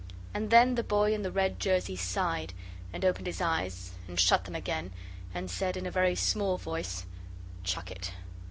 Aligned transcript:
And 0.33 0.49
then 0.49 0.73
the 0.73 0.81
boy 0.83 1.13
in 1.13 1.21
the 1.21 1.31
red 1.31 1.59
jersey 1.59 1.95
sighed, 1.95 2.55
and 2.91 3.05
opened 3.05 3.27
his 3.27 3.39
eyes, 3.39 3.91
and 4.07 4.19
shut 4.19 4.45
them 4.45 4.55
again 4.55 4.91
and 5.31 5.47
said 5.47 5.77
in 5.77 5.85
a 5.85 5.91
very 5.91 6.15
small 6.15 6.57
voice, 6.57 7.05
"Chuck 7.63 7.91
it." 7.91 8.11